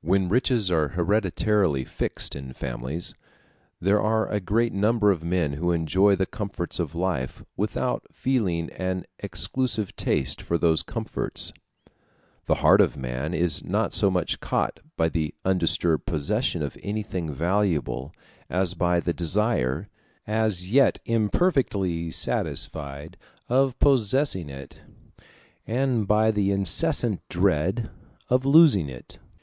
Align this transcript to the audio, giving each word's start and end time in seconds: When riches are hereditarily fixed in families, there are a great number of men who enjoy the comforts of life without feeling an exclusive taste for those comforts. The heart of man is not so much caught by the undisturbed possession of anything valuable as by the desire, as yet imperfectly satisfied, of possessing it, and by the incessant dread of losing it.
When 0.00 0.30
riches 0.30 0.70
are 0.70 0.88
hereditarily 0.96 1.84
fixed 1.84 2.34
in 2.34 2.54
families, 2.54 3.12
there 3.78 4.00
are 4.00 4.26
a 4.26 4.40
great 4.40 4.72
number 4.72 5.10
of 5.10 5.22
men 5.22 5.52
who 5.52 5.70
enjoy 5.72 6.16
the 6.16 6.24
comforts 6.24 6.78
of 6.78 6.94
life 6.94 7.44
without 7.58 8.06
feeling 8.10 8.70
an 8.70 9.04
exclusive 9.18 9.94
taste 9.96 10.40
for 10.40 10.56
those 10.56 10.82
comforts. 10.82 11.52
The 12.46 12.54
heart 12.64 12.80
of 12.80 12.96
man 12.96 13.34
is 13.34 13.62
not 13.62 13.92
so 13.92 14.10
much 14.10 14.40
caught 14.40 14.80
by 14.96 15.10
the 15.10 15.34
undisturbed 15.44 16.06
possession 16.06 16.62
of 16.62 16.78
anything 16.82 17.30
valuable 17.30 18.14
as 18.48 18.72
by 18.72 18.98
the 18.98 19.12
desire, 19.12 19.90
as 20.26 20.70
yet 20.72 21.00
imperfectly 21.04 22.10
satisfied, 22.10 23.18
of 23.50 23.78
possessing 23.78 24.48
it, 24.48 24.80
and 25.66 26.08
by 26.08 26.30
the 26.30 26.50
incessant 26.50 27.20
dread 27.28 27.90
of 28.30 28.46
losing 28.46 28.88
it. 28.88 29.18